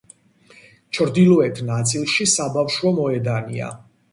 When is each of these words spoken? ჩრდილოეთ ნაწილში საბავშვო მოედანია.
ჩრდილოეთ 0.99 1.61
ნაწილში 1.67 2.29
საბავშვო 2.35 2.95
მოედანია. 3.03 3.71